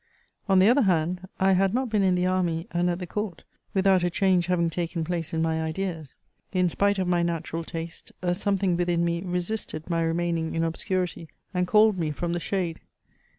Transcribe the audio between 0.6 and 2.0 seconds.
other hand, I had not